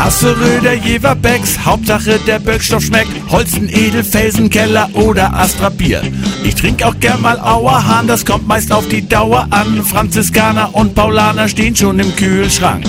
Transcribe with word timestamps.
Asseröder, 0.00 0.74
Jever, 0.74 1.14
Becks, 1.14 1.58
Hauptsache 1.64 2.18
der 2.26 2.38
Böckstoff 2.38 2.84
schmeckt. 2.84 3.10
Holzen, 3.30 3.68
Edelfelsen, 3.68 4.48
Keller 4.48 4.88
oder 4.94 5.34
Astra 5.34 5.68
Bier. 5.68 6.02
Ich 6.44 6.54
trink 6.54 6.82
auch 6.82 6.98
gern 7.00 7.20
mal 7.20 7.38
Auerhahn, 7.38 8.06
das 8.06 8.24
kommt 8.24 8.46
meist 8.46 8.72
auf 8.72 8.88
die 8.88 9.06
Dauer 9.06 9.46
an. 9.50 9.82
Franziskaner 9.84 10.74
und 10.74 10.94
Paulaner 10.94 11.48
stehen 11.48 11.74
schon 11.74 11.98
im 11.98 12.14
Kühlschrank. 12.16 12.84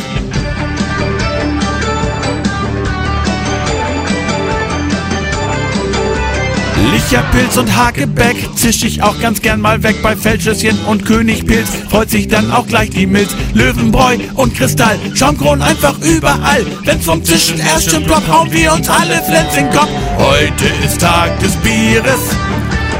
Licherpilz 6.92 7.58
und 7.58 7.76
Hakebeck 7.76 8.36
zisch 8.56 8.84
ich 8.84 9.04
auch 9.04 9.20
ganz 9.20 9.42
gern 9.42 9.62
mal 9.62 9.84
weg 9.84 10.02
bei 10.02 10.16
Feldschüsschen 10.16 10.78
und 10.86 11.06
Königpilz. 11.06 11.70
Freut 11.89 12.10
sich 12.10 12.28
dann 12.28 12.52
auch 12.52 12.68
gleich 12.68 12.89
die 12.89 13.06
Milz. 13.06 13.36
Löwenbräu 13.54 14.18
und 14.36 14.56
Kristall, 14.56 14.98
Schaumkronen 15.14 15.62
einfach 15.62 15.98
überall. 16.00 16.65
Wenn's 16.84 17.06
vom 17.06 17.24
Zischen 17.24 17.60
erst 17.60 17.92
schon 17.92 18.04
ploppt, 18.04 18.28
hauen 18.28 18.52
wir 18.52 18.74
uns 18.74 18.89
alle 18.89 19.21
Flens 19.24 19.56
in 19.57 19.65
den 19.65 19.74
Kopf. 19.74 19.89
Heute 20.18 20.65
ist 20.86 21.00
Tag 21.02 21.39
des 21.39 21.56
Bieres. 21.57 22.20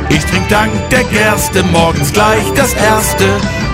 Ich 0.09 0.26
trink 0.26 0.48
dank 0.49 0.71
der 0.90 1.03
Gerste 1.05 1.63
morgens 1.63 2.12
gleich 2.12 2.43
das 2.55 2.73
erste. 2.73 3.26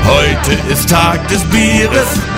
Heute 0.04 0.54
ist 0.72 0.90
Tag 0.90 1.28
des 1.28 1.44
Bieres. 1.46 2.35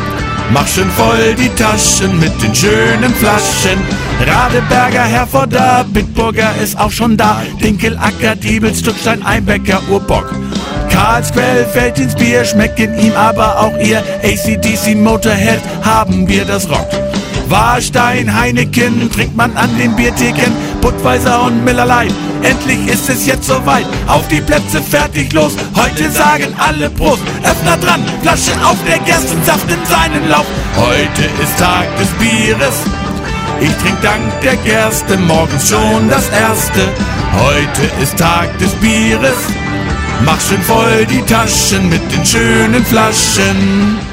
Mach 0.53 0.67
schön 0.67 0.89
voll 0.91 1.35
die 1.35 1.49
Taschen 1.49 2.19
mit 2.19 2.41
den 2.41 2.55
schönen 2.55 3.13
Flaschen. 3.15 3.79
Radeberger, 4.25 5.03
Herforder, 5.03 5.85
Bitburger 5.91 6.51
ist 6.63 6.79
auch 6.79 6.91
schon 6.91 7.17
da. 7.17 7.41
Dinkelacker, 7.61 8.35
Diebel, 8.35 8.73
Stückstein, 8.73 9.23
Einbecker, 9.23 9.81
Urbock. 9.89 10.31
Karlsquell 10.89 11.65
fällt 11.65 11.99
ins 11.99 12.15
Bier, 12.15 12.45
schmecken 12.45 12.97
ihm 12.97 13.13
aber 13.13 13.59
auch 13.59 13.77
ihr. 13.79 14.01
ACDC, 14.23 14.95
Motorhead, 14.95 15.59
haben 15.83 16.27
wir 16.27 16.45
das 16.45 16.69
Rock. 16.69 16.87
Warstein, 17.49 18.33
Heineken 18.33 19.09
trinkt 19.11 19.35
man 19.35 19.55
an 19.57 19.69
den 19.77 19.95
Biertheken, 19.95 20.51
Budweiser 20.81 21.43
und 21.43 21.63
Miller 21.65 21.85
Lite. 21.85 22.15
Endlich 22.43 22.87
ist 22.87 23.09
es 23.09 23.25
jetzt 23.25 23.47
soweit. 23.47 23.85
Auf 24.07 24.27
die 24.27 24.41
Plätze, 24.41 24.81
fertig, 24.81 25.33
los. 25.33 25.55
Heute 25.75 26.09
sagen 26.11 26.53
alle 26.57 26.89
Prost. 26.89 27.23
Öffner 27.43 27.77
dran, 27.77 28.03
Flasche 28.21 28.53
auf, 28.63 28.77
der 28.87 28.99
Gerstensaft 28.99 29.69
in 29.69 29.85
seinen 29.85 30.29
Lauf. 30.29 30.45
Heute 30.75 31.23
ist 31.41 31.57
Tag 31.57 31.85
des 31.97 32.09
Bieres. 32.19 32.75
Ich 33.59 33.73
trink 33.77 34.01
dank 34.01 34.41
der 34.41 34.55
Gerste 34.57 35.17
morgens 35.17 35.69
schon 35.69 36.09
das 36.09 36.29
erste. 36.29 36.93
Heute 37.33 37.81
ist 38.01 38.17
Tag 38.17 38.55
des 38.59 38.71
Bieres. 38.75 39.37
Mach 40.25 40.39
schön 40.41 40.61
voll 40.61 41.05
die 41.05 41.21
Taschen 41.23 41.89
mit 41.89 42.01
den 42.11 42.25
schönen 42.25 42.85
Flaschen. 42.85 44.06